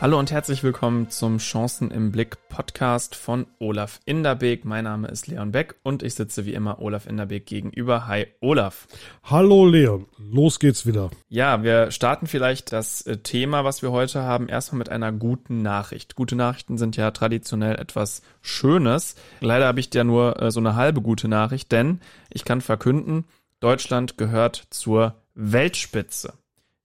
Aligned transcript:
Hallo 0.00 0.18
und 0.18 0.30
herzlich 0.30 0.62
willkommen 0.62 1.10
zum 1.10 1.36
Chancen 1.36 1.90
im 1.90 2.10
Blick 2.10 2.38
Podcast 2.48 3.14
von 3.14 3.46
Olaf 3.58 4.00
Inderbeek. 4.06 4.64
Mein 4.64 4.84
Name 4.84 5.08
ist 5.08 5.26
Leon 5.26 5.52
Beck 5.52 5.74
und 5.82 6.02
ich 6.02 6.14
sitze 6.14 6.46
wie 6.46 6.54
immer 6.54 6.80
Olaf 6.80 7.06
Inderbeek 7.06 7.44
gegenüber. 7.44 8.06
Hi 8.06 8.26
Olaf. 8.40 8.88
Hallo 9.24 9.66
Leon, 9.66 10.06
los 10.16 10.58
geht's 10.58 10.86
wieder. 10.86 11.10
Ja, 11.28 11.62
wir 11.62 11.90
starten 11.90 12.26
vielleicht 12.26 12.72
das 12.72 13.02
äh, 13.02 13.18
Thema, 13.18 13.64
was 13.64 13.82
wir 13.82 13.90
heute 13.90 14.22
haben, 14.22 14.48
erstmal 14.48 14.78
mit 14.78 14.88
einer 14.88 15.12
guten 15.12 15.60
Nachricht. 15.60 16.14
Gute 16.14 16.34
Nachrichten 16.34 16.78
sind 16.78 16.96
ja 16.96 17.10
traditionell 17.10 17.74
etwas 17.74 18.22
Schönes. 18.40 19.16
Leider 19.40 19.66
habe 19.66 19.80
ich 19.80 19.92
ja 19.92 20.02
nur 20.02 20.40
äh, 20.40 20.50
so 20.50 20.60
eine 20.60 20.76
halbe 20.76 21.02
gute 21.02 21.28
Nachricht, 21.28 21.72
denn 21.72 22.00
ich 22.30 22.46
kann 22.46 22.62
verkünden, 22.62 23.26
Deutschland 23.60 24.16
gehört 24.16 24.66
zur 24.70 25.16
Weltspitze. 25.34 26.32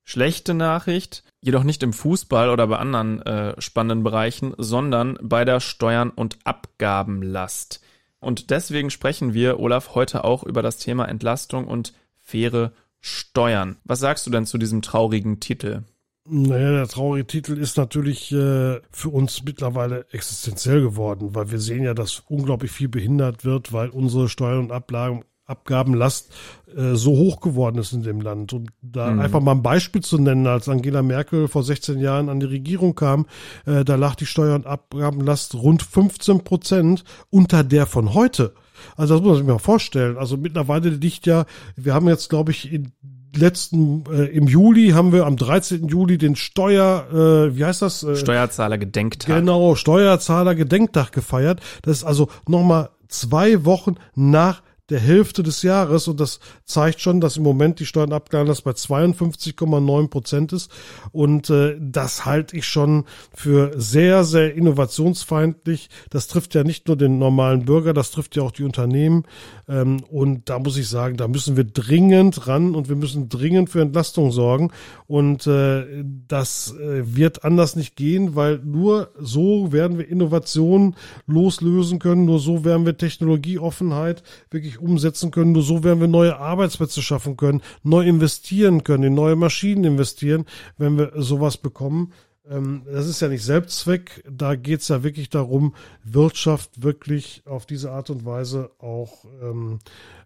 Schlechte 0.08 0.54
Nachricht, 0.54 1.24
jedoch 1.42 1.64
nicht 1.64 1.82
im 1.82 1.92
Fußball 1.92 2.52
oder 2.52 2.68
bei 2.68 2.78
anderen 2.78 3.24
äh, 3.24 3.60
spannenden 3.60 4.04
Bereichen, 4.04 4.54
sondern 4.58 5.18
bei 5.20 5.46
der 5.46 5.60
Steuern- 5.60 6.12
und 6.12 6.38
Abgabenlast. 6.44 7.82
Und 8.20 8.52
deswegen 8.52 8.92
sprechen 8.92 9.34
wir, 9.34 9.60
Olaf, 9.60 9.96
heute 9.96 10.24
auch 10.24 10.44
über 10.44 10.62
das 10.62 10.78
Thema 10.78 11.06
Entlastung 11.06 11.68
und 11.68 11.94
faire 12.22 12.72
Steuern. 13.02 13.78
Was 13.84 14.00
sagst 14.00 14.28
du 14.28 14.32
denn 14.32 14.46
zu 14.46 14.60
diesem 14.60 14.84
traurigen 14.84 15.40
Titel? 15.40 15.84
Naja, 16.28 16.72
der 16.72 16.88
traurige 16.88 17.26
Titel 17.26 17.58
ist 17.58 17.78
natürlich 17.78 18.32
äh, 18.32 18.80
für 18.92 19.10
uns 19.10 19.44
mittlerweile 19.44 20.06
existenziell 20.12 20.82
geworden, 20.82 21.36
weil 21.36 21.52
wir 21.52 21.60
sehen 21.60 21.84
ja, 21.84 21.94
dass 21.96 22.24
unglaublich 22.28 22.72
viel 22.72 22.90
behindert 22.90 23.44
wird, 23.44 23.74
weil 23.74 23.90
unsere 23.90 24.30
Steuern 24.30 24.60
und 24.60 24.72
Ablagen 24.72 25.24
Abgabenlast 25.46 26.32
äh, 26.76 26.96
so 26.96 27.12
hoch 27.12 27.40
geworden 27.40 27.78
ist 27.78 27.94
in 27.94 28.04
dem 28.04 28.22
Land. 28.22 28.54
Und 28.54 28.70
da 28.82 29.12
mhm. 29.12 29.20
einfach 29.20 29.42
mal 29.42 29.52
ein 29.52 29.64
Beispiel 29.64 30.02
zu 30.02 30.18
nennen, 30.18 30.48
als 30.48 30.68
Angela 30.68 31.04
Merkel 31.04 31.48
vor 31.48 31.64
16 31.64 32.00
Jahren 32.00 32.30
an 32.30 32.40
die 32.40 32.48
Regierung 32.48 32.96
kam, 32.96 33.28
äh, 33.66 33.86
da 33.86 33.96
lag 33.96 34.16
die 34.16 34.26
Steuer- 34.26 34.56
und 34.56 34.66
Abgabenlast 34.66 35.56
rund 35.56 35.84
15 35.84 36.44
Prozent 36.44 37.04
unter 37.30 37.64
der 37.64 37.86
von 37.86 38.14
heute. 38.14 38.54
Also 38.98 39.16
das 39.16 39.22
muss 39.24 39.30
man 39.30 39.38
sich 39.38 39.48
mal 39.48 39.60
vorstellen. 39.60 40.18
Also 40.18 40.38
mittlerweile 40.38 40.90
liegt 40.90 41.26
ja, 41.28 41.46
wir 41.76 41.94
haben 41.94 42.08
jetzt, 42.08 42.30
glaube 42.30 42.52
ich, 42.52 42.72
in 42.72 42.92
letzten 43.36 44.04
äh, 44.10 44.26
im 44.26 44.48
Juli 44.48 44.90
haben 44.92 45.12
wir 45.12 45.26
am 45.26 45.38
13. 45.38 45.88
Juli 45.88 46.18
den 46.18 46.36
Steuer 46.36 47.08
äh, 47.12 47.58
wie 47.58 47.66
heißt 47.66 47.82
das 47.82 48.02
äh, 48.04 48.16
Steuerzahler 48.16 48.78
Gedenktag 48.78 49.36
genau 49.36 49.76
Steuerzahler 49.76 50.56
Gedenktag 50.56 51.12
gefeiert 51.12 51.60
das 51.82 51.98
ist 51.98 52.04
also 52.06 52.30
nochmal 52.48 52.92
zwei 53.10 53.66
Wochen 53.66 53.96
nach 54.16 54.62
der 54.90 55.00
Hälfte 55.00 55.44
des 55.44 55.64
Jahres. 55.64 56.08
Und 56.08 56.20
das 56.20 56.40
zeigt 56.64 57.02
schon, 57.02 57.22
dass 57.22 57.38
im 57.38 57.44
Moment 57.44 57.80
die 57.80 57.86
Steuernabgabenlast 57.86 58.64
bei 58.64 58.72
52,9 58.72 60.08
Prozent 60.10 60.54
ist. 60.54 60.72
Und 61.12 61.50
äh, 61.50 61.78
das 61.80 62.26
halte 62.26 62.56
ich 62.56 62.68
schon 62.68 63.06
für 63.34 63.74
sehr, 63.80 64.24
sehr 64.24 64.54
innovationsfeindlich. 64.56 65.90
Das 66.10 66.28
trifft 66.28 66.54
ja 66.56 66.64
nicht 66.64 66.88
nur 66.88 66.98
den 66.98 67.18
normalen 67.18 67.66
Bürger, 67.66 67.94
das 67.94 68.12
trifft 68.12 68.36
ja 68.36 68.44
auch 68.44 68.52
die 68.52 68.64
Unternehmen. 68.64 69.24
Ähm, 69.68 70.04
und 70.10 70.50
da 70.50 70.60
muss 70.60 70.78
ich 70.78 70.88
sagen, 70.88 71.18
da 71.18 71.28
müssen 71.28 71.58
wir 71.58 71.64
dringend 71.64 72.48
ran 72.48 72.76
und 72.76 72.90
wir 72.90 72.96
müssen 72.96 73.30
dringend 73.30 73.70
für 73.70 73.82
Entlastung 73.82 74.32
sorgen. 74.32 74.72
Und 75.08 75.48
äh, 75.48 76.04
das 76.28 76.76
äh, 76.80 77.16
wird 77.16 77.44
anders 77.44 77.76
nicht 77.76 77.96
gehen, 77.96 78.36
weil 78.36 78.60
nur 78.60 79.10
so 79.20 79.72
werden 79.72 79.98
wir 79.98 80.08
Innovationen 80.08 80.96
loslösen 81.26 82.00
können, 82.00 82.26
nur 82.26 82.40
so 82.40 82.64
werden 82.64 82.86
wir 82.86 82.98
Technologieoffenheit 82.98 84.24
wirklich 84.52 84.75
wirklich 84.76 84.80
umsetzen 84.80 85.32
können. 85.32 85.54
Nur 85.54 85.64
so 85.64 85.84
werden 85.84 86.00
wir 86.00 86.08
neue 86.08 86.38
Arbeitsplätze 86.38 87.02
schaffen 87.02 87.38
können, 87.38 87.62
neu 87.84 88.06
investieren 88.06 88.84
können, 88.84 89.04
in 89.04 89.14
neue 89.14 89.36
Maschinen 89.36 89.84
investieren, 89.84 90.46
wenn 90.78 90.98
wir 90.98 91.12
sowas 91.16 91.58
bekommen. 91.58 92.14
Ähm, 92.50 92.84
das 92.92 93.08
ist 93.08 93.22
ja 93.22 93.28
nicht 93.28 93.44
Selbstzweck. 93.44 94.24
Da 94.30 94.56
geht 94.56 94.82
es 94.82 94.88
ja 94.88 95.04
wirklich 95.04 95.30
darum, 95.30 95.74
Wirtschaft 96.04 96.84
wirklich 96.84 97.44
auf 97.46 97.66
diese 97.66 97.92
Art 97.92 98.10
und 98.10 98.26
Weise 98.26 98.72
auch 98.80 99.26
ähm, 99.42 99.80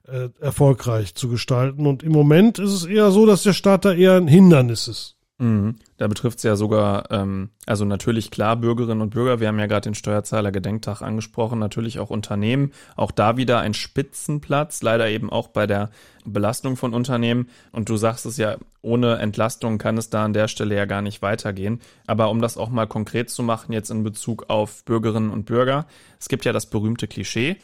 äh, 0.08 0.30
erfolgreich 0.40 1.16
zu 1.16 1.30
gestalten. 1.30 1.86
Und 1.86 2.04
im 2.04 2.12
Moment 2.12 2.60
ist 2.60 2.72
es 2.72 2.86
eher 2.86 3.12
so, 3.12 3.26
dass 3.26 3.44
der 3.44 3.54
Staat 3.54 3.86
da 3.86 3.94
eher 3.94 4.16
ein 4.16 4.28
Hindernis 4.28 4.88
ist. 4.88 5.19
Mhm. 5.40 5.76
Da 5.98 6.08
betrifft 6.08 6.40
es 6.40 6.44
ja 6.44 6.58
sogar, 6.58 7.10
ähm, 7.12 7.50
also 7.66 7.86
natürlich 7.86 8.30
klar 8.30 8.58
Bürgerinnen 8.58 9.02
und 9.02 9.12
Bürger, 9.12 9.40
wir 9.40 9.48
haben 9.48 9.58
ja 9.58 9.68
gerade 9.68 9.90
den 9.90 9.96
Steuerzahler-Gedenktag 9.96 11.02
angesprochen, 11.02 11.60
natürlich 11.60 12.00
auch 12.00 12.10
Unternehmen, 12.10 12.74
auch 12.98 13.12
da 13.12 13.38
wieder 13.38 13.60
ein 13.60 13.74
Spitzenplatz, 13.74 14.84
leider 14.84 15.10
eben 15.10 15.30
auch 15.30 15.48
bei 15.48 15.66
der 15.66 15.92
Belastung 16.26 16.76
von 16.76 16.94
Unternehmen. 16.94 17.50
Und 17.72 17.88
du 17.88 17.96
sagst 17.96 18.26
es 18.26 18.36
ja, 18.36 18.58
ohne 18.82 19.18
Entlastung 19.20 19.78
kann 19.78 19.98
es 19.98 20.10
da 20.10 20.26
an 20.26 20.34
der 20.34 20.50
Stelle 20.50 20.76
ja 20.76 20.86
gar 20.86 21.02
nicht 21.02 21.22
weitergehen. 21.22 21.80
Aber 22.06 22.30
um 22.30 22.42
das 22.42 22.58
auch 22.58 22.70
mal 22.70 22.86
konkret 22.86 23.30
zu 23.30 23.42
machen, 23.42 23.72
jetzt 23.72 23.92
in 23.92 24.04
Bezug 24.04 24.50
auf 24.50 24.84
Bürgerinnen 24.84 25.32
und 25.32 25.46
Bürger, 25.46 25.86
es 26.20 26.28
gibt 26.28 26.44
ja 26.44 26.52
das 26.52 26.66
berühmte 26.66 27.08
Klischee, 27.08 27.58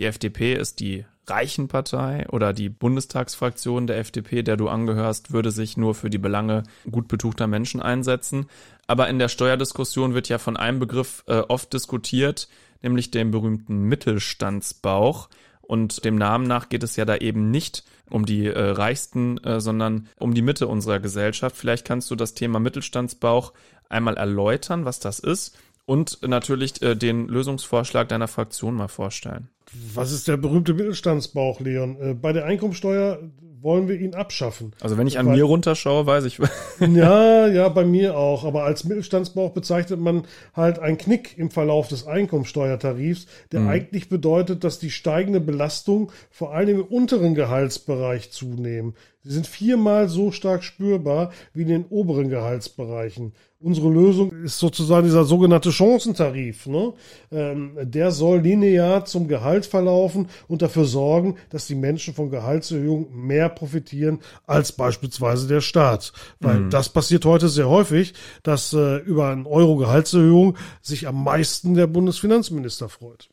die 0.00 0.06
FDP 0.06 0.54
ist 0.54 0.80
die 0.80 1.04
reichen 1.26 1.68
Partei 1.68 2.26
oder 2.30 2.54
die 2.54 2.70
Bundestagsfraktion 2.70 3.86
der 3.86 3.98
FDP, 3.98 4.42
der 4.42 4.56
du 4.56 4.70
angehörst, 4.70 5.30
würde 5.30 5.50
sich 5.50 5.76
nur 5.76 5.94
für 5.94 6.08
die 6.08 6.16
Belange 6.16 6.62
gut 6.90 7.06
betuchter 7.06 7.46
Menschen 7.46 7.82
einsetzen. 7.82 8.46
Aber 8.86 9.08
in 9.08 9.18
der 9.18 9.28
Steuerdiskussion 9.28 10.14
wird 10.14 10.30
ja 10.30 10.38
von 10.38 10.56
einem 10.56 10.78
Begriff 10.78 11.22
äh, 11.26 11.40
oft 11.40 11.74
diskutiert, 11.74 12.48
nämlich 12.80 13.10
dem 13.10 13.30
berühmten 13.30 13.82
Mittelstandsbauch. 13.82 15.28
Und 15.60 16.02
dem 16.06 16.16
Namen 16.16 16.46
nach 16.46 16.70
geht 16.70 16.82
es 16.82 16.96
ja 16.96 17.04
da 17.04 17.16
eben 17.16 17.50
nicht 17.50 17.84
um 18.08 18.24
die 18.24 18.46
äh, 18.46 18.58
Reichsten, 18.58 19.36
äh, 19.44 19.60
sondern 19.60 20.08
um 20.18 20.32
die 20.32 20.42
Mitte 20.42 20.66
unserer 20.66 20.98
Gesellschaft. 20.98 21.54
Vielleicht 21.56 21.86
kannst 21.86 22.10
du 22.10 22.16
das 22.16 22.32
Thema 22.32 22.58
Mittelstandsbauch 22.58 23.52
einmal 23.90 24.16
erläutern, 24.16 24.86
was 24.86 24.98
das 24.98 25.18
ist 25.18 25.58
und 25.84 26.22
natürlich 26.22 26.80
äh, 26.82 26.94
den 26.94 27.28
Lösungsvorschlag 27.28 28.08
deiner 28.08 28.28
Fraktion 28.28 28.76
mal 28.76 28.88
vorstellen. 28.88 29.50
Was 29.94 30.12
ist 30.12 30.28
der 30.28 30.36
berühmte 30.36 30.74
Mittelstandsbauch, 30.74 31.60
Leon? 31.60 31.96
Äh, 32.00 32.14
bei 32.14 32.32
der 32.32 32.44
Einkommensteuer 32.44 33.20
wollen 33.62 33.88
wir 33.88 34.00
ihn 34.00 34.14
abschaffen. 34.14 34.72
Also 34.80 34.96
wenn 34.96 35.06
ich 35.06 35.18
an 35.18 35.26
Weil, 35.26 35.36
mir 35.36 35.44
runterschaue, 35.44 36.06
weiß 36.06 36.24
ich. 36.24 36.38
ja, 36.80 37.46
ja, 37.46 37.68
bei 37.68 37.84
mir 37.84 38.16
auch. 38.16 38.44
Aber 38.44 38.64
als 38.64 38.84
Mittelstandsbauch 38.84 39.50
bezeichnet 39.50 40.00
man 40.00 40.24
halt 40.54 40.78
einen 40.78 40.98
Knick 40.98 41.36
im 41.36 41.50
Verlauf 41.50 41.88
des 41.88 42.06
Einkommensteuertarifs, 42.06 43.26
der 43.52 43.60
mhm. 43.60 43.68
eigentlich 43.68 44.08
bedeutet, 44.08 44.64
dass 44.64 44.78
die 44.78 44.90
steigende 44.90 45.40
Belastung 45.40 46.10
vor 46.30 46.54
allem 46.54 46.80
im 46.80 46.84
unteren 46.84 47.34
Gehaltsbereich 47.34 48.30
zunehmen. 48.30 48.94
Sie 49.22 49.32
sind 49.32 49.46
viermal 49.46 50.08
so 50.08 50.32
stark 50.32 50.64
spürbar 50.64 51.30
wie 51.52 51.62
in 51.62 51.68
den 51.68 51.84
oberen 51.90 52.30
Gehaltsbereichen. 52.30 53.32
Unsere 53.62 53.90
Lösung 53.90 54.32
ist 54.42 54.58
sozusagen 54.58 55.04
dieser 55.04 55.24
sogenannte 55.24 55.70
Chancentarif. 55.70 56.66
Ne? 56.66 56.94
Ähm, 57.30 57.76
der 57.82 58.10
soll 58.12 58.40
linear 58.40 59.04
zum 59.04 59.28
Gehalt 59.28 59.59
verlaufen 59.66 60.28
und 60.48 60.62
dafür 60.62 60.84
sorgen, 60.84 61.36
dass 61.50 61.66
die 61.66 61.74
Menschen 61.74 62.14
von 62.14 62.30
Gehaltserhöhungen 62.30 63.08
mehr 63.14 63.48
profitieren 63.48 64.20
als 64.46 64.72
beispielsweise 64.72 65.48
der 65.48 65.60
Staat. 65.60 66.12
Weil 66.40 66.60
mhm. 66.60 66.70
das 66.70 66.88
passiert 66.88 67.24
heute 67.24 67.48
sehr 67.48 67.68
häufig, 67.68 68.14
dass 68.42 68.72
äh, 68.72 68.96
über 68.98 69.28
einen 69.28 69.46
Euro 69.46 69.76
Gehaltserhöhung 69.76 70.56
sich 70.82 71.06
am 71.06 71.24
meisten 71.24 71.74
der 71.74 71.86
Bundesfinanzminister 71.86 72.88
freut. 72.88 73.30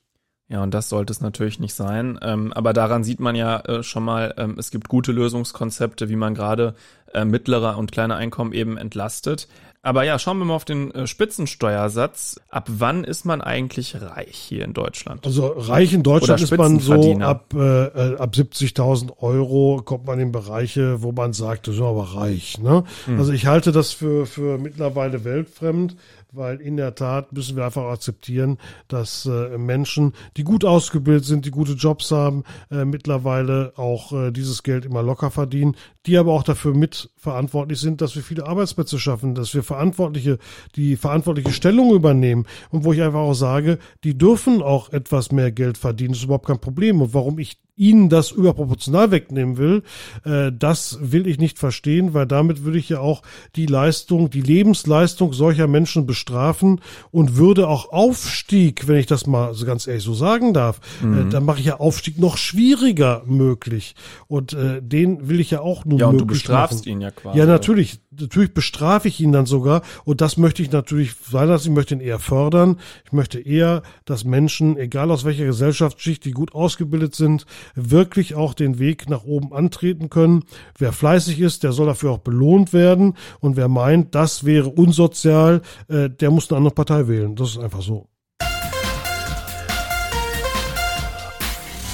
Ja, 0.49 0.63
und 0.63 0.73
das 0.73 0.88
sollte 0.88 1.11
es 1.11 1.19
natürlich 1.19 1.59
nicht 1.59 1.73
sein. 1.73 2.17
Ähm, 2.21 2.53
aber 2.53 2.71
daran 2.71 3.03
sieht 3.03 3.19
man 3.19 3.35
ja 3.35 3.59
äh, 3.59 3.83
schon 3.83 4.03
mal, 4.03 4.33
ähm, 4.38 4.55
es 4.57 4.71
gibt 4.71 4.88
gute 4.88 5.11
Lösungskonzepte, 5.11 6.07
wie 6.07 6.15
man 6.15 6.35
gerade 6.35 6.73
äh, 7.13 7.25
mittlere 7.25 7.77
und 7.77 7.91
kleine 7.91 8.15
Einkommen 8.15 8.53
eben 8.53 8.77
entlastet. 8.77 9.49
Aber 9.88 10.03
ja, 10.03 10.20
schauen 10.20 10.38
wir 10.40 10.44
mal 10.44 10.53
auf 10.53 10.66
den 10.66 10.92
äh, 10.92 11.08
Spitzensteuersatz. 11.08 12.42
Ab 12.50 12.68
wann 12.68 13.06
ist 13.06 13.24
man 13.24 13.39
eigentlich 13.39 13.95
reich 14.01 14.36
hier 14.36 14.66
in 14.66 14.74
Deutschland? 14.74 15.25
Also 15.25 15.48
reich 15.48 15.94
in 15.94 16.04
Deutschland 16.04 16.42
ist 16.42 16.57
man 16.57 16.81
so 16.81 17.18
ab, 17.19 17.54
äh, 17.54 18.16
ab 18.18 18.34
70.000 18.34 19.22
Euro 19.22 19.81
kommt 19.86 20.06
man 20.06 20.19
in 20.19 20.34
Bereiche, 20.34 21.01
wo 21.04 21.13
man 21.13 21.31
sagt, 21.31 21.69
das 21.69 21.75
ist 21.75 21.81
aber 21.81 22.16
reich. 22.16 22.57
Ne? 22.57 22.84
Hm. 23.06 23.18
Also 23.18 23.31
ich 23.31 23.45
halte 23.45 23.72
das 23.72 23.94
für, 23.94 24.25
für 24.25 24.57
mittlerweile 24.57 25.24
weltfremd 25.24 25.95
weil 26.31 26.62
in 26.62 26.77
der 26.77 26.95
Tat 26.95 27.31
müssen 27.33 27.56
wir 27.56 27.65
einfach 27.65 27.85
akzeptieren, 27.85 28.57
dass 28.88 29.25
äh, 29.25 29.57
Menschen, 29.57 30.13
die 30.35 30.44
gut 30.44 30.65
ausgebildet 30.65 31.25
sind, 31.25 31.45
die 31.45 31.51
gute 31.51 31.74
Jobs 31.74 32.12
haben, 32.12 32.44
äh, 32.69 32.85
mittlerweile 32.85 33.74
auch 33.77 34.12
äh, 34.13 34.31
dieses 34.31 34.63
Geld 34.63 34.85
immer 34.85 35.03
locker 35.03 35.31
verdienen, 35.31 35.75
die 36.06 36.18
aber 36.18 36.33
auch 36.33 36.44
dafür 36.44 36.74
mitverantwortlich 36.74 37.79
sind, 37.79 38.01
dass 38.01 38.15
wir 38.15 38.24
viele 38.24 38.45
Arbeitsplätze 38.45 39.00
schaffen, 39.00 39.35
dass 39.35 39.53
wir 39.53 39.63
Verantwortliche, 39.63 40.38
die 40.75 40.95
verantwortliche 40.95 41.51
Stellung 41.51 41.94
übernehmen 41.94 42.45
und 42.69 42.83
wo 42.83 42.94
ich 42.94 43.01
einfach 43.01 43.19
auch 43.19 43.33
sage, 43.33 43.80
die 44.03 44.18
dürfen 44.18 44.62
auch 44.62 44.91
etwas 44.91 45.31
mehr 45.31 45.51
Geld 45.51 45.77
verdienen, 45.77 46.12
das 46.12 46.19
ist 46.19 46.25
überhaupt 46.25 46.47
kein 46.47 46.59
Problem. 46.59 47.01
Und 47.01 47.13
warum 47.13 47.39
ich 47.39 47.59
ihnen 47.77 48.09
das 48.09 48.31
überproportional 48.31 49.12
wegnehmen 49.12 49.57
will, 49.57 49.83
äh, 50.25 50.51
das 50.51 50.97
will 51.01 51.27
ich 51.27 51.38
nicht 51.38 51.59
verstehen, 51.59 52.13
weil 52.13 52.25
damit 52.25 52.63
würde 52.63 52.79
ich 52.79 52.89
ja 52.89 53.00
auch 53.00 53.21
die 53.56 53.68
Leistung, 53.68 54.29
die 54.29 54.41
Lebensleistung 54.41 55.33
solcher 55.33 55.68
Menschen 55.68 56.06
bestrafen 56.06 56.81
und 57.12 57.38
würde 57.38 57.68
auch 57.68 57.91
Aufstieg, 57.91 58.88
wenn 58.88 58.97
ich 58.97 59.06
das 59.06 59.27
mal 59.27 59.53
so 59.53 59.65
ganz 59.65 59.88
ehrlich 59.88 60.03
so 60.03 60.13
sagen 60.13 60.53
darf, 60.53 60.81
äh, 61.01 61.06
mhm. 61.06 61.27
äh, 61.27 61.29
dann 61.29 61.45
mache 61.45 61.59
ich 61.59 61.65
ja 61.65 61.79
Aufstieg 61.79 62.18
noch 62.19 62.38
schwieriger 62.38 63.24
möglich. 63.25 63.95
Und 64.27 64.53
äh, 64.53 64.81
den 64.81 65.30
will 65.30 65.39
ich 65.39 65.51
ja 65.51 65.62
auch 65.62 65.85
nur 65.85 66.00
ja, 66.00 66.07
und 66.07 66.18
du 66.19 66.25
bestrafst 66.25 66.80
machen. 66.80 66.89
ihn 66.89 67.01
ja 67.01 67.12
quasi. 67.12 67.38
Ja, 67.38 67.45
natürlich. 67.45 68.00
Natürlich 68.19 68.53
bestrafe 68.56 69.07
ich 69.07 69.19
ihn 69.19 69.31
dann 69.31 69.45
sogar. 69.45 69.83
Und 70.03 70.21
das 70.21 70.38
möchte 70.38 70.63
ich 70.63 70.71
natürlich 70.71 71.13
sein 71.30 71.50
lassen. 71.50 71.68
Ich 71.68 71.75
möchte 71.75 71.94
ihn 71.94 72.00
eher 72.00 72.18
fördern. 72.18 72.77
Ich 73.06 73.12
möchte 73.12 73.39
eher, 73.39 73.83
dass 74.06 74.23
Menschen, 74.23 74.75
egal 74.75 75.12
aus 75.12 75.23
welcher 75.23 75.45
Gesellschaftsschicht, 75.45 76.25
die 76.25 76.31
gut 76.31 76.56
ausgebildet 76.56 77.13
sind, 77.13 77.45
wirklich 77.75 78.36
auch 78.36 78.54
den 78.54 78.80
Weg 78.80 79.10
nach 79.10 79.24
oben 79.24 79.54
antreten 79.54 80.10
können. 80.10 80.44
Wer 80.78 80.94
fleißig 80.94 81.40
ist, 81.40 81.64
der 81.64 81.72
soll 81.72 81.88
dafür 81.88 82.12
auch 82.12 82.19
belohnt 82.19 82.74
werden. 82.74 83.16
Und 83.40 83.58
wer 83.58 83.68
meint, 83.68 84.16
das 84.16 84.44
wäre 84.44 84.69
unsozial, 84.69 85.62
äh, 85.88 86.10
der 86.10 86.31
muss 86.31 86.50
eine 86.50 86.58
andere 86.58 86.74
Partei 86.74 87.08
wählen. 87.08 87.36
Das 87.36 87.50
ist 87.50 87.60
einfach 87.60 87.81
so. 87.81 88.08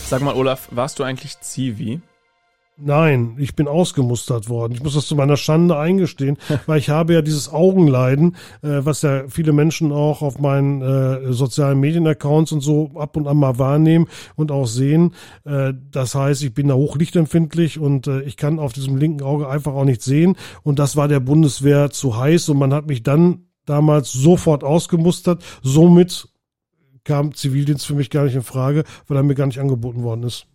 Sag 0.05 0.21
mal, 0.21 0.35
Olaf, 0.35 0.69
warst 0.71 0.99
du 0.99 1.03
eigentlich 1.03 1.39
Zivi? 1.39 2.01
Nein, 2.75 3.35
ich 3.37 3.55
bin 3.55 3.67
ausgemustert 3.67 4.49
worden. 4.49 4.73
Ich 4.73 4.81
muss 4.81 4.95
das 4.95 5.05
zu 5.05 5.15
meiner 5.15 5.37
Schande 5.37 5.77
eingestehen, 5.77 6.37
weil 6.65 6.79
ich 6.79 6.89
habe 6.89 7.13
ja 7.13 7.21
dieses 7.21 7.53
Augenleiden, 7.53 8.35
äh, 8.63 8.83
was 8.83 9.03
ja 9.03 9.27
viele 9.27 9.53
Menschen 9.53 9.91
auch 9.91 10.23
auf 10.23 10.39
meinen 10.39 10.81
äh, 10.81 11.31
sozialen 11.33 11.79
Medienaccounts 11.79 12.51
und 12.51 12.61
so 12.61 12.89
ab 12.95 13.15
und 13.15 13.27
an 13.27 13.37
mal 13.37 13.59
wahrnehmen 13.59 14.07
und 14.35 14.51
auch 14.51 14.65
sehen. 14.65 15.13
Äh, 15.45 15.73
das 15.91 16.15
heißt, 16.15 16.41
ich 16.43 16.55
bin 16.55 16.67
da 16.67 16.73
hochlichtempfindlich 16.73 17.77
und 17.77 18.07
äh, 18.07 18.21
ich 18.21 18.37
kann 18.37 18.57
auf 18.57 18.73
diesem 18.73 18.97
linken 18.97 19.21
Auge 19.21 19.47
einfach 19.47 19.73
auch 19.73 19.85
nicht 19.85 20.01
sehen. 20.01 20.35
Und 20.63 20.79
das 20.79 20.95
war 20.95 21.07
der 21.07 21.19
Bundeswehr 21.19 21.91
zu 21.91 22.17
heiß 22.17 22.49
und 22.49 22.57
man 22.57 22.73
hat 22.73 22.87
mich 22.87 23.03
dann 23.03 23.45
damals 23.65 24.11
sofort 24.11 24.63
ausgemustert. 24.63 25.43
Somit 25.61 26.27
kam 27.03 27.35
Zivildienst 27.35 27.85
für 27.85 27.95
mich 27.95 28.09
gar 28.09 28.23
nicht 28.23 28.35
in 28.35 28.41
Frage, 28.41 28.83
weil 29.07 29.17
er 29.17 29.23
mir 29.23 29.35
gar 29.35 29.45
nicht 29.45 29.59
angeboten 29.59 30.01
worden 30.01 30.23
ist. 30.23 30.47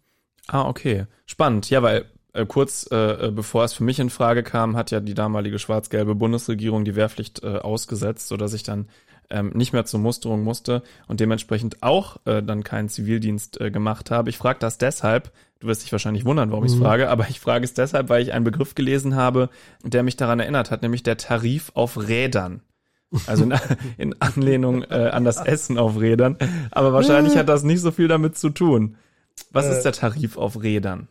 Ah, 0.48 0.68
okay. 0.68 1.06
Spannend. 1.26 1.70
Ja, 1.70 1.82
weil 1.82 2.06
äh, 2.32 2.46
kurz 2.46 2.88
äh, 2.90 3.26
äh, 3.26 3.30
bevor 3.30 3.64
es 3.64 3.72
für 3.72 3.84
mich 3.84 4.00
in 4.00 4.10
Frage 4.10 4.42
kam, 4.42 4.76
hat 4.76 4.90
ja 4.90 5.00
die 5.00 5.14
damalige 5.14 5.58
schwarz-gelbe 5.58 6.14
Bundesregierung 6.14 6.84
die 6.84 6.96
Wehrpflicht 6.96 7.42
äh, 7.42 7.58
ausgesetzt, 7.58 8.28
sodass 8.28 8.54
ich 8.54 8.62
dann 8.62 8.88
ähm, 9.30 9.50
nicht 9.54 9.72
mehr 9.72 9.84
zur 9.84 10.00
Musterung 10.00 10.42
musste 10.42 10.82
und 11.06 11.20
dementsprechend 11.20 11.82
auch 11.82 12.16
äh, 12.24 12.42
dann 12.42 12.64
keinen 12.64 12.88
Zivildienst 12.88 13.60
äh, 13.60 13.70
gemacht 13.70 14.10
habe. 14.10 14.30
Ich 14.30 14.38
frage 14.38 14.58
das 14.58 14.78
deshalb, 14.78 15.32
du 15.60 15.66
wirst 15.66 15.82
dich 15.82 15.92
wahrscheinlich 15.92 16.24
wundern, 16.24 16.50
warum 16.50 16.64
mhm. 16.64 16.68
ich 16.68 16.74
es 16.74 16.78
frage, 16.78 17.10
aber 17.10 17.28
ich 17.28 17.40
frage 17.40 17.64
es 17.64 17.74
deshalb, 17.74 18.08
weil 18.08 18.22
ich 18.22 18.32
einen 18.32 18.44
Begriff 18.44 18.74
gelesen 18.74 19.16
habe, 19.16 19.50
der 19.82 20.02
mich 20.02 20.16
daran 20.16 20.40
erinnert 20.40 20.70
hat, 20.70 20.82
nämlich 20.82 21.02
der 21.02 21.18
Tarif 21.18 21.72
auf 21.74 22.08
Rädern. 22.08 22.62
Also 23.26 23.44
in, 23.44 23.54
in 23.98 24.20
Anlehnung 24.20 24.82
äh, 24.84 25.08
an 25.12 25.24
das 25.24 25.44
Essen 25.44 25.78
auf 25.78 25.98
Rädern. 26.00 26.36
Aber 26.70 26.92
wahrscheinlich 26.92 27.36
hat 27.36 27.48
das 27.48 27.62
nicht 27.64 27.80
so 27.80 27.90
viel 27.90 28.08
damit 28.08 28.36
zu 28.36 28.50
tun. 28.50 28.96
Was 29.52 29.66
äh, 29.66 29.72
ist 29.72 29.82
der 29.82 29.92
Tarif 29.92 30.36
auf 30.36 30.62
Rädern? 30.62 31.08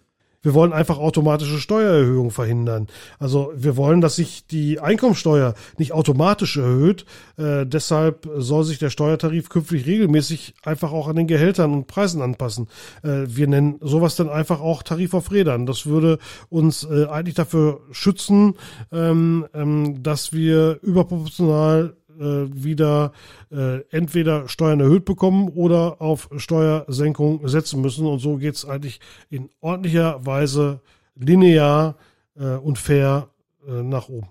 Wir 0.47 0.53
wollen 0.53 0.71
einfach 0.71 0.97
automatische 0.97 1.59
Steuererhöhungen 1.59 2.31
verhindern. 2.31 2.87
Also 3.19 3.51
wir 3.55 3.75
wollen, 3.75 4.01
dass 4.01 4.15
sich 4.15 4.45
die 4.47 4.79
Einkommensteuer 4.79 5.55
nicht 5.77 5.91
automatisch 5.91 6.55
erhöht. 6.57 7.05
Äh, 7.37 7.65
deshalb 7.65 8.29
soll 8.37 8.63
sich 8.63 8.79
der 8.79 8.89
Steuertarif 8.89 9.49
künftig 9.49 9.85
regelmäßig 9.85 10.53
einfach 10.63 10.93
auch 10.93 11.07
an 11.07 11.15
den 11.15 11.27
Gehältern 11.27 11.73
und 11.73 11.87
Preisen 11.87 12.21
anpassen. 12.21 12.67
Äh, 13.03 13.23
wir 13.27 13.47
nennen 13.47 13.77
sowas 13.81 14.15
dann 14.15 14.29
einfach 14.29 14.61
auch 14.61 14.83
Tarif 14.83 15.13
auf 15.13 15.31
Rädern. 15.31 15.65
Das 15.65 15.85
würde 15.85 16.19
uns 16.49 16.85
äh, 16.85 17.07
eigentlich 17.07 17.35
dafür 17.35 17.81
schützen, 17.91 18.53
ähm, 18.91 19.47
ähm, 19.53 20.01
dass 20.01 20.31
wir 20.31 20.79
überproportional 20.81 21.97
äh, 22.19 22.47
wieder 22.51 23.11
äh, 23.51 23.81
entweder 23.89 24.47
Steuern 24.47 24.79
erhöht 24.79 25.05
bekommen 25.05 25.49
oder 25.49 26.01
auf 26.01 26.29
Steuersenkung 26.37 27.47
setzen 27.47 27.81
müssen. 27.81 28.05
Und 28.05 28.19
so 28.19 28.37
geht 28.37 28.55
es 28.55 28.65
eigentlich 28.65 28.99
in 29.29 29.49
ordentlicher 29.61 30.25
Weise 30.25 30.81
linear 31.15 31.95
äh, 32.35 32.55
und 32.55 32.77
fair 32.77 33.29
äh, 33.67 33.83
nach 33.83 34.09
oben. 34.09 34.27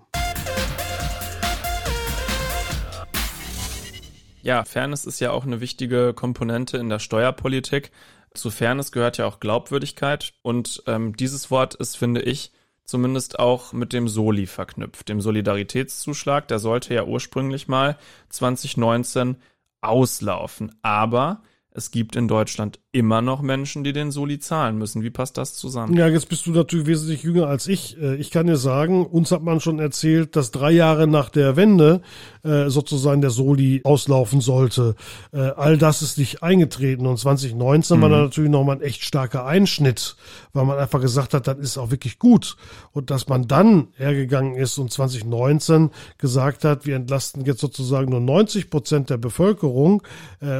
Ja, 4.41 4.63
Fairness 4.63 5.05
ist 5.05 5.19
ja 5.19 5.31
auch 5.31 5.45
eine 5.45 5.59
wichtige 5.59 6.13
Komponente 6.13 6.77
in 6.77 6.87
der 6.87 6.99
Steuerpolitik. 6.99 7.91
Zu 8.33 8.49
Fairness 8.49 8.93
gehört 8.93 9.17
ja 9.17 9.25
auch 9.25 9.41
Glaubwürdigkeit. 9.41 10.33
Und 10.41 10.83
ähm, 10.87 11.17
dieses 11.17 11.51
Wort 11.51 11.75
ist, 11.75 11.97
finde 11.97 12.21
ich, 12.21 12.53
zumindest 12.87 13.37
auch 13.37 13.73
mit 13.73 13.93
dem 13.93 14.07
Soli 14.07 14.47
verknüpft, 14.47 15.09
dem 15.09 15.21
Solidaritätszuschlag. 15.21 16.47
Der 16.47 16.57
sollte 16.57 16.93
ja 16.93 17.03
ursprünglich 17.03 17.67
mal 17.67 17.97
2019 18.29 19.37
auslaufen. 19.81 20.73
Aber 20.81 21.43
es 21.69 21.91
gibt 21.91 22.15
in 22.15 22.27
Deutschland 22.27 22.79
immer 22.97 23.21
noch 23.21 23.43
Menschen, 23.43 23.83
die 23.83 23.93
den 23.93 24.09
Soli 24.09 24.39
zahlen 24.39 24.77
müssen. 24.77 25.03
Wie 25.03 25.11
passt 25.11 25.37
das 25.37 25.53
zusammen? 25.53 25.95
Ja, 25.95 26.07
jetzt 26.07 26.29
bist 26.29 26.47
du 26.47 26.51
natürlich 26.51 26.87
wesentlich 26.87 27.21
jünger 27.21 27.45
als 27.45 27.67
ich. 27.67 27.95
Äh, 28.01 28.15
ich 28.15 28.31
kann 28.31 28.47
dir 28.47 28.57
sagen, 28.57 29.05
uns 29.05 29.31
hat 29.31 29.43
man 29.43 29.59
schon 29.59 29.77
erzählt, 29.77 30.35
dass 30.35 30.49
drei 30.49 30.71
Jahre 30.71 31.05
nach 31.05 31.29
der 31.29 31.55
Wende 31.55 32.01
äh, 32.43 32.69
sozusagen 32.69 33.21
der 33.21 33.29
Soli 33.29 33.81
auslaufen 33.83 34.41
sollte. 34.41 34.95
Äh, 35.31 35.51
all 35.55 35.77
das 35.77 36.01
ist 36.01 36.17
nicht 36.17 36.41
eingetreten 36.41 37.05
und 37.05 37.19
2019 37.19 37.97
mhm. 37.97 38.01
war 38.01 38.09
da 38.09 38.21
natürlich 38.23 38.49
nochmal 38.49 38.77
ein 38.77 38.81
echt 38.81 39.03
starker 39.03 39.45
Einschnitt, 39.45 40.15
weil 40.53 40.65
man 40.65 40.79
einfach 40.79 40.99
gesagt 40.99 41.35
hat, 41.35 41.45
das 41.45 41.59
ist 41.59 41.77
auch 41.77 41.91
wirklich 41.91 42.17
gut. 42.17 42.57
Und 42.93 43.11
dass 43.11 43.27
man 43.27 43.47
dann 43.47 43.89
hergegangen 43.97 44.55
ist 44.55 44.79
und 44.79 44.91
2019 44.91 45.91
gesagt 46.17 46.63
hat, 46.63 46.87
wir 46.87 46.95
entlasten 46.95 47.45
jetzt 47.45 47.61
sozusagen 47.61 48.09
nur 48.09 48.21
90 48.21 48.71
Prozent 48.71 49.11
der 49.11 49.17
Bevölkerung 49.17 50.01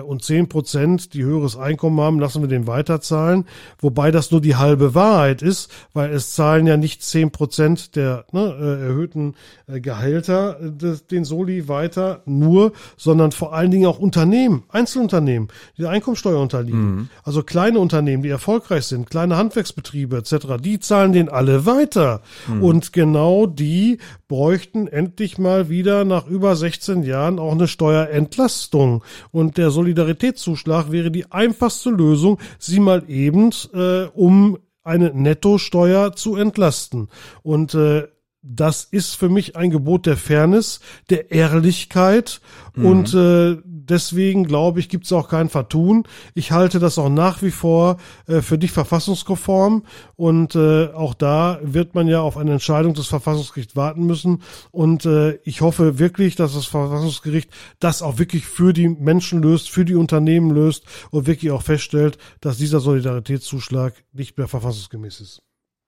und 0.05 0.23
10 0.23 0.49
Prozent, 0.49 1.13
die 1.13 1.23
höheres 1.23 1.57
Einkommen 1.57 1.99
haben, 1.99 2.19
lassen 2.27 2.41
wir 2.41 2.49
den 2.49 2.67
weiterzahlen, 2.67 3.45
wobei 3.79 4.11
das 4.11 4.31
nur 4.31 4.41
die 4.41 4.57
halbe 4.57 4.93
Wahrheit 4.93 5.41
ist, 5.41 5.71
weil 5.93 6.11
es 6.11 6.33
zahlen 6.33 6.67
ja 6.67 6.75
nicht 6.75 7.01
zehn 7.01 7.31
Prozent 7.31 7.95
der 7.95 8.25
ne, 8.33 8.53
äh, 8.59 8.87
erhöhten 8.87 9.35
äh, 9.67 9.79
Gehälter 9.79 10.59
äh, 10.59 10.71
des, 10.71 11.07
den 11.07 11.23
Soli 11.23 11.69
weiter 11.69 12.23
nur, 12.25 12.73
sondern 12.97 13.31
vor 13.31 13.53
allen 13.53 13.71
Dingen 13.71 13.85
auch 13.85 13.99
Unternehmen, 13.99 14.63
Einzelunternehmen, 14.67 15.47
die 15.77 15.83
der 15.83 15.91
Einkommensteuer 15.91 16.41
unterliegen. 16.41 16.95
Mhm. 16.95 17.09
Also 17.23 17.43
kleine 17.43 17.79
Unternehmen, 17.79 18.23
die 18.23 18.29
erfolgreich 18.29 18.83
sind, 18.83 19.09
kleine 19.09 19.37
Handwerksbetriebe 19.37 20.17
etc., 20.17 20.61
die 20.61 20.79
zahlen 20.81 21.13
den 21.13 21.29
alle 21.29 21.65
weiter. 21.65 22.21
Mhm. 22.47 22.63
Und 22.63 22.91
genau 22.91 23.45
die 23.45 23.99
bräuchten 24.27 24.87
endlich 24.87 25.37
mal 25.37 25.69
wieder 25.69 26.03
nach 26.03 26.27
über 26.27 26.57
16 26.57 27.03
Jahren 27.03 27.39
auch 27.39 27.53
eine 27.53 27.69
Steuerentlastung. 27.69 29.01
Und 29.31 29.57
der 29.57 29.69
Solidaritätszuschlag 29.69 30.91
wäre 30.91 31.09
die 31.09 31.31
einfachste 31.31 31.89
Lösung, 31.89 32.06
Lösung, 32.07 32.39
sie 32.59 32.79
mal 32.79 33.03
eben 33.07 33.51
äh, 33.73 34.05
um 34.13 34.57
eine 34.83 35.11
Nettosteuer 35.13 36.13
zu 36.13 36.35
entlasten. 36.37 37.09
Und 37.43 37.73
äh, 37.73 38.07
das 38.49 38.83
ist 38.85 39.15
für 39.15 39.29
mich 39.29 39.55
ein 39.55 39.71
Gebot 39.71 40.05
der 40.05 40.17
Fairness, 40.17 40.79
der 41.09 41.31
Ehrlichkeit 41.31 42.39
mhm. 42.75 42.85
und 42.85 43.13
äh, 43.13 43.57
deswegen 43.65 44.45
glaube 44.45 44.79
ich, 44.79 44.89
gibt 44.89 45.05
es 45.05 45.11
auch 45.11 45.27
kein 45.27 45.49
Vertun. 45.49 46.03
Ich 46.33 46.51
halte 46.51 46.79
das 46.79 46.97
auch 46.97 47.09
nach 47.09 47.41
wie 47.41 47.51
vor 47.51 47.97
äh, 48.27 48.41
für 48.41 48.57
nicht 48.57 48.71
verfassungskonform 48.71 49.83
und 50.15 50.55
äh, 50.55 50.87
auch 50.93 51.13
da 51.13 51.59
wird 51.61 51.93
man 51.93 52.07
ja 52.07 52.21
auf 52.21 52.37
eine 52.37 52.53
Entscheidung 52.53 52.93
des 52.93 53.07
Verfassungsgerichts 53.07 53.75
warten 53.75 54.05
müssen 54.05 54.41
und 54.71 55.05
äh, 55.05 55.39
ich 55.43 55.61
hoffe 55.61 55.99
wirklich, 55.99 56.35
dass 56.35 56.53
das 56.53 56.65
Verfassungsgericht 56.65 57.49
das 57.79 58.01
auch 58.01 58.17
wirklich 58.17 58.45
für 58.45 58.71
die 58.71 58.87
Menschen 58.87 59.41
löst, 59.41 59.69
für 59.69 59.83
die 59.83 59.95
Unternehmen 59.95 60.51
löst 60.51 60.85
und 61.11 61.27
wirklich 61.27 61.51
auch 61.51 61.63
feststellt, 61.63 62.17
dass 62.39 62.57
dieser 62.57 62.79
Solidaritätszuschlag 62.79 63.93
nicht 64.13 64.37
mehr 64.37 64.47
verfassungsgemäß 64.47 65.19
ist. 65.19 65.43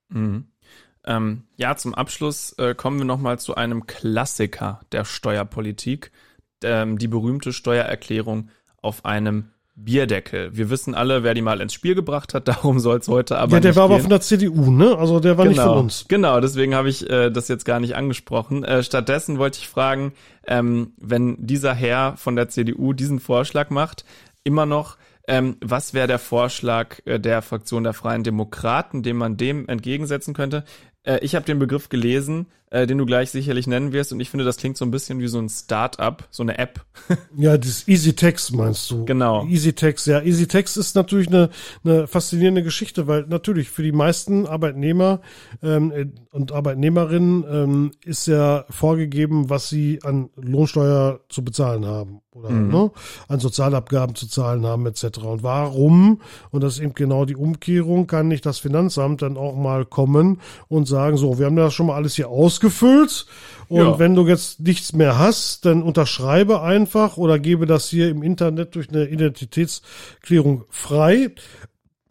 Mhm. 0.10 0.46
Ähm, 1.06 1.44
ja, 1.56 1.76
zum 1.76 1.94
Abschluss 1.94 2.54
äh, 2.58 2.76
kommen 2.76 2.98
wir 2.98 3.06
nochmal 3.06 3.40
zu 3.40 3.56
einem 3.56 3.88
Klassiker 3.88 4.82
der 4.92 5.06
Steuerpolitik, 5.06 6.12
ähm, 6.64 6.98
die 6.98 7.08
berühmte 7.08 7.54
Steuererklärung 7.54 8.50
auf 8.82 9.06
einem 9.06 9.52
Bierdeckel. 9.76 10.56
Wir 10.56 10.70
wissen 10.70 10.94
alle, 10.94 11.24
wer 11.24 11.34
die 11.34 11.42
mal 11.42 11.62
ins 11.62 11.74
Spiel 11.74 11.96
gebracht 11.96 12.34
hat, 12.34 12.48
darum 12.50 12.80
soll 12.80 13.00
es 13.00 13.08
heute 13.08 13.38
aber. 13.38 13.54
Ja, 13.54 13.60
der 13.60 13.76
war 13.76 13.88
gehen. 13.88 13.94
aber 13.94 14.02
von 14.02 14.10
der 14.10 14.22
CDU, 14.22 14.72
ne? 14.72 14.98
Also 14.98 15.20
der 15.20 15.38
war 15.38 15.46
genau, 15.46 15.56
nicht 15.56 15.64
von 15.64 15.78
uns. 15.78 16.06
Genau, 16.08 16.42
deswegen 16.42 16.76
habe 16.76 16.90
ich 16.90 17.10
äh, 17.10 17.30
das 17.30 17.48
jetzt 17.48 17.66
gar 17.66 17.80
nicht 17.80 17.96
angesprochen. 17.96 18.64
Äh, 18.64 18.84
stattdessen 18.84 19.40
wollte 19.40 19.60
ich 19.60 19.70
fragen, 19.70 20.14
ähm, 20.46 20.94
wenn 20.98 21.38
dieser 21.40 21.74
Herr 21.74 22.18
von 22.18 22.36
der 22.36 22.50
CDU 22.50 22.94
diesen 22.94 23.20
Vorschlag 23.20 23.70
macht, 23.70 24.04
immer 24.44 24.66
noch 24.66 24.98
ähm, 25.30 25.58
was 25.62 25.94
wäre 25.94 26.08
der 26.08 26.18
Vorschlag 26.18 27.06
äh, 27.06 27.20
der 27.20 27.44
Fraktion 27.44 27.84
der 27.84 27.94
Freien 27.94 28.24
Demokraten, 28.24 29.04
den 29.04 29.16
man 29.16 29.38
dem 29.38 29.68
entgegensetzen 29.70 30.34
könnte? 30.34 30.64
Äh, 31.10 31.20
ich 31.24 31.36
habe 31.36 31.46
den 31.46 31.60
Begriff 31.60 31.90
gelesen, 31.90 32.46
äh, 32.70 32.86
den 32.86 33.00
du 33.00 33.06
gleich 33.06 33.32
sicherlich 33.32 33.66
nennen 33.66 33.92
wirst. 33.94 34.14
Und 34.14 34.20
ich 34.20 34.30
finde, 34.30 34.46
das 34.46 34.58
klingt 34.58 34.78
so 34.78 34.86
ein 34.86 34.92
bisschen 34.92 35.20
wie 35.20 35.28
so 35.28 35.40
ein 35.40 35.50
Start-up, 35.50 36.28
so 36.30 36.44
eine 36.44 36.58
App. 36.60 36.86
ja, 37.36 37.58
das 37.58 37.88
EasyText 37.88 38.54
meinst 38.54 38.92
du? 38.92 39.06
Genau. 39.06 39.46
EasyText, 39.46 40.08
ja. 40.08 40.22
EasyText 40.22 40.78
ist 40.78 40.96
natürlich 40.96 41.28
eine, 41.30 41.50
eine 41.84 42.08
faszinierende 42.08 42.64
Geschichte, 42.64 43.08
weil 43.08 43.26
natürlich 43.28 43.70
für 43.70 43.84
die 43.84 43.92
meisten 43.92 44.46
Arbeitnehmer 44.46 45.22
ähm, 45.64 46.14
und 46.32 46.52
Arbeitnehmerinnen 46.52 47.44
ähm, 47.50 47.92
ist 48.06 48.28
ja 48.28 48.66
vorgegeben, 48.70 49.50
was 49.50 49.70
sie 49.70 50.00
an 50.04 50.30
Lohnsteuer 50.36 51.22
zu 51.30 51.44
bezahlen 51.44 51.86
haben 51.86 52.22
oder 52.36 52.50
mhm. 52.52 52.70
ne, 52.70 52.92
an 53.28 53.40
Sozialabgaben 53.40 54.16
zu 54.16 54.28
zahlen 54.28 54.66
haben 54.66 54.86
etc. 54.86 55.20
Und 55.20 55.42
warum, 55.42 56.22
und 56.52 56.64
das 56.64 56.76
ist 56.76 56.80
eben 56.82 56.94
genau 56.94 57.26
die 57.26 57.36
Umkehrung, 57.36 58.06
kann 58.06 58.28
nicht 58.28 58.46
das 58.46 58.60
Finanzamt 58.60 59.22
dann 59.22 59.36
auch 59.38 59.56
mal 59.56 59.86
kommen 59.86 60.40
und 60.68 60.88
sagen, 60.88 61.18
so, 61.18 61.40
wir 61.40 61.48
haben 61.48 61.56
das 61.56 61.74
schon 61.74 61.88
mal 61.88 61.96
alles 61.96 62.16
hier 62.16 62.30
ausgefüllt 62.30 63.26
und 63.68 63.78
ja. 63.78 64.00
wenn 64.00 64.16
du 64.16 64.28
jetzt 64.28 64.60
nichts 64.60 64.94
mehr 64.94 65.18
hast, 65.18 65.66
dann 65.66 65.82
unterschreibe 65.82 66.62
einfach 66.62 67.18
oder 67.18 67.40
gebe 67.40 67.66
das 67.66 67.90
hier 67.90 68.10
im 68.10 68.22
Internet 68.22 68.76
durch 68.76 68.90
eine 68.90 69.08
Identitätsklärung 69.08 70.66
frei 70.70 71.32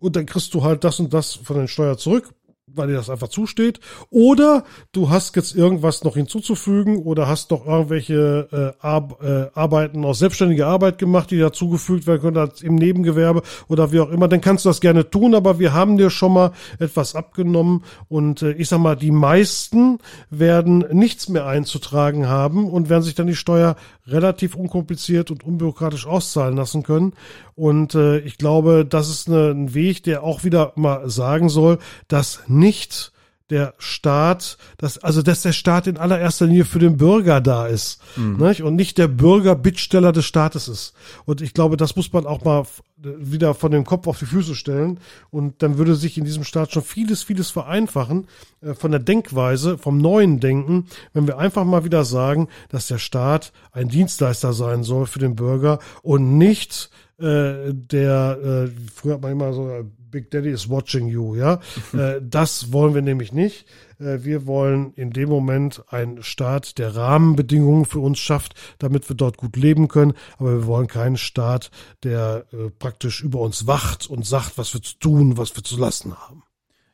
und 0.01 0.17
dann 0.17 0.27
kriegst 0.27 0.53
du 0.55 0.65
halt 0.65 0.83
das 0.83 0.99
und 0.99 1.15
das 1.15 1.35
von 1.35 1.57
den 1.57 1.69
Steuer 1.69 1.97
zurück 1.97 2.35
weil 2.75 2.89
dir 2.89 2.95
das 2.95 3.11
einfach 3.11 3.29
zusteht. 3.29 3.81
Oder 4.11 4.65
du 4.93 5.11
hast 5.11 5.37
jetzt 5.37 5.55
irgendwas 5.55 6.05
noch 6.05 6.15
hinzuzufügen 6.15 6.99
oder 6.99 7.29
hast 7.29 7.51
noch 7.51 7.67
irgendwelche 7.67 8.75
äh, 8.81 8.85
Ar 8.87 9.09
äh, 9.23 9.59
Arbeiten 9.59 10.05
aus 10.05 10.19
selbstständiger 10.19 10.67
Arbeit 10.67 10.99
gemacht, 10.99 11.31
die 11.31 11.39
dazugefügt 11.39 12.07
werden 12.07 12.21
können 12.21 12.51
im 12.63 12.75
Nebengewerbe 12.77 13.43
oder 13.69 13.93
wie 13.93 14.01
auch 14.01 14.11
immer. 14.11 14.29
Dann 14.29 14.41
kannst 14.41 14.65
du 14.65 14.69
das 14.69 14.81
gerne 14.81 15.09
tun, 15.11 15.35
aber 15.35 15.59
wir 15.59 15.73
haben 15.73 15.99
dir 15.99 16.11
schon 16.11 16.33
mal 16.33 16.53
etwas 16.79 17.15
abgenommen 17.15 17.85
und 18.09 18.43
äh, 18.43 18.53
ich 18.53 18.69
sag 18.69 18.79
mal, 18.81 18.97
die 18.97 19.11
meisten 19.11 19.99
werden 20.31 20.85
nichts 20.93 21.29
mehr 21.29 21.47
einzutragen 21.47 22.29
haben 22.29 22.69
und 22.69 22.89
werden 22.89 23.03
sich 23.03 23.15
dann 23.15 23.27
die 23.27 23.37
Steuer 23.37 23.77
relativ 24.09 24.55
unkompliziert 24.55 25.31
und 25.31 25.45
unbürokratisch 25.45 26.07
auszahlen 26.07 26.57
lassen 26.57 26.83
können. 26.83 27.13
Und 27.55 27.95
äh, 27.95 28.19
ich 28.19 28.39
glaube, 28.39 28.87
das 28.89 29.09
ist 29.09 29.29
eine, 29.29 29.51
ein 29.51 29.75
Weg, 29.75 30.03
der 30.03 30.23
auch 30.23 30.45
wieder 30.45 30.73
mal 30.77 31.09
sagen 31.09 31.49
soll, 31.49 31.79
dass 32.09 32.43
nicht 32.47 33.13
der 33.51 33.75
Staat, 33.79 34.59
dass, 34.77 34.99
also 34.99 35.23
dass 35.23 35.43
der 35.43 35.53
Staat 35.53 35.87
in 35.87 35.97
allererster 35.97 36.47
Linie 36.47 36.65
für 36.65 36.79
den 36.79 36.97
Bürger 36.97 37.41
da 37.41 37.67
ist 37.67 38.01
mhm. 38.17 38.37
nicht? 38.37 38.63
und 38.63 38.77
nicht 38.77 38.99
der 38.99 39.09
Bürger 39.09 39.55
Bittsteller 39.55 40.13
des 40.13 40.27
Staates 40.27 40.69
ist. 40.69 40.95
Und 41.25 41.41
ich 41.41 41.55
glaube, 41.55 41.77
das 41.77 41.97
muss 41.97 42.13
man 42.13 42.27
auch 42.27 42.45
mal 42.45 42.67
wieder 43.01 43.55
von 43.55 43.71
dem 43.71 43.85
Kopf 43.85 44.07
auf 44.07 44.19
die 44.19 44.27
Füße 44.27 44.55
stellen 44.55 44.99
und 45.31 45.63
dann 45.63 45.79
würde 45.79 45.95
sich 45.95 46.19
in 46.19 46.25
diesem 46.25 46.45
Staat 46.45 46.73
schon 46.73 46.83
vieles, 46.83 47.23
vieles 47.23 47.51
vereinfachen 47.51 48.27
äh, 48.61 48.75
von 48.75 48.91
der 48.91 49.01
Denkweise, 49.01 49.79
vom 49.79 49.99
neuen 49.99 50.41
Denken, 50.41 50.87
wenn 51.13 51.27
wir 51.27 51.39
einfach 51.39 51.65
mal 51.65 51.85
wieder 51.85 52.05
sagen, 52.05 52.49
dass 52.69 52.89
der 52.89 52.99
Staat 52.99 53.53
ein 53.73 53.89
Dienstleister 53.89 54.53
sein 54.53 54.83
soll 54.83 55.07
für 55.07 55.21
den 55.21 55.37
Bürger 55.37 55.79
und 56.03 56.39
nicht 56.39 56.91
äh, 57.19 57.73
der, 57.75 58.39
äh, 58.43 58.71
früher 58.95 59.15
hat 59.15 59.23
man 59.23 59.33
immer 59.33 59.53
so, 59.53 59.85
Big 60.11 60.31
Daddy 60.31 60.51
is 60.51 60.71
watching 60.71 61.09
you, 61.09 61.35
ja. 61.35 61.61
äh, 61.93 62.21
das 62.23 62.73
wollen 62.73 62.95
wir 62.95 63.03
nämlich 63.03 63.33
nicht. 63.33 63.67
Äh, 63.99 64.25
wir 64.25 64.47
wollen 64.47 64.93
in 64.95 65.11
dem 65.11 65.29
Moment 65.29 65.83
einen 65.89 66.23
Staat, 66.23 66.79
der 66.79 66.97
Rahmenbedingungen 66.97 67.85
für 67.85 68.01
uns 68.01 68.19
schafft, 68.19 68.55
damit 68.79 69.09
wir 69.09 69.17
dort 69.17 69.37
gut 69.37 69.57
leben 69.57 69.89
können. 69.89 70.15
Aber 70.39 70.53
wir 70.53 70.67
wollen 70.67 70.87
keinen 70.87 71.17
Staat, 71.17 71.71
der 72.05 72.47
äh, 72.53 72.71
praktisch 72.71 73.23
über 73.23 73.41
uns 73.41 73.67
wacht 73.67 74.09
und 74.09 74.27
sagt, 74.27 74.57
was 74.57 74.73
wir 74.75 74.83
zu 74.83 74.99
tun, 74.99 75.37
was 75.37 75.55
wir 75.57 75.65
zu 75.65 75.79
lassen 75.79 76.15
haben. 76.17 76.43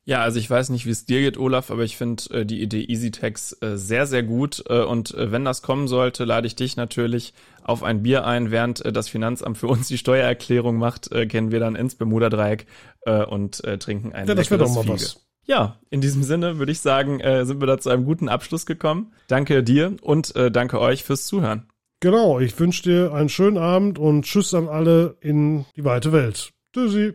Ja, 0.07 0.21
also 0.21 0.39
ich 0.39 0.51
weiß 0.51 0.69
nicht, 0.69 0.85
wie 0.85 0.91
es 0.91 1.07
dir 1.07 1.21
geht, 1.21 1.39
Olaf, 1.39 1.71
aber 1.71 1.83
ich 1.83 1.97
finde 1.97 2.23
äh, 2.31 2.47
die 2.47 2.61
Idee 2.61 2.85
EasyTax 2.87 3.57
äh, 3.63 3.77
sehr, 3.77 4.07
sehr 4.07 4.23
gut. 4.23 4.63
Äh, 4.69 4.83
und 4.83 5.15
äh, 5.15 5.33
wenn 5.33 5.47
das 5.47 5.63
kommen 5.63 5.89
sollte, 5.89 6.25
lade 6.25 6.47
ich 6.47 6.57
dich 6.57 6.77
natürlich 6.77 7.33
auf 7.63 7.83
ein 7.83 8.03
Bier 8.03 8.27
ein, 8.27 8.51
während 8.51 8.85
äh, 8.85 8.93
das 8.93 9.09
Finanzamt 9.09 9.57
für 9.57 9.67
uns 9.67 9.89
die 9.89 9.97
Steuererklärung 9.97 10.77
macht, 10.77 11.11
äh, 11.11 11.27
kennen 11.27 11.53
wir 11.53 11.61
dann 11.61 11.75
ins 11.75 11.95
Bermuda-Dreieck 11.95 12.67
äh, 13.07 13.25
und 13.25 13.65
äh, 13.65 13.79
trinken 13.79 14.13
ein 14.13 14.29
Ja, 14.29 14.35
das 14.35 14.51
wäre 14.51 14.63
doch 14.63 14.75
mal 14.75 14.83
Fiege. 14.83 14.95
was. 14.95 15.21
Ja, 15.47 15.79
in 15.91 16.01
diesem 16.03 16.23
Sinne 16.23 16.59
würde 16.59 16.73
ich 16.73 16.81
sagen, 16.81 17.21
äh, 17.21 17.45
sind 17.47 17.61
wir 17.61 17.67
da 17.67 17.79
zu 17.79 17.89
einem 17.91 18.05
guten 18.05 18.29
Abschluss 18.29 18.67
gekommen. 18.67 19.13
Danke 19.29 19.63
dir 19.63 19.97
und 20.03 20.37
äh, 20.37 20.51
danke 20.51 20.81
euch 20.81 21.03
fürs 21.05 21.27
Zuhören. 21.27 21.67
Genau, 22.01 22.41
ich 22.41 22.59
wünsche 22.61 22.83
dir 22.83 23.15
einen 23.15 23.31
schönen 23.31 23.57
Abend 23.57 23.99
und 23.99 24.25
Tschüss 24.25 24.53
an 24.53 24.69
alle 24.69 25.17
in 25.21 25.65
die 25.77 25.85
weite 25.85 26.13
Welt. 26.13 26.51
Tschüssi. 26.75 27.15